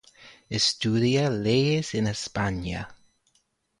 [0.49, 2.89] Estudia leyes en España.